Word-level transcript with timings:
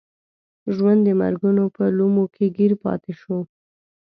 ژوند 0.75 0.99
د 1.03 1.09
مرګونو 1.21 1.63
په 1.75 1.83
لومو 1.97 2.25
کې 2.35 2.45
ګیر 2.57 2.71
پاتې 2.83 3.11
شي. 3.21 3.37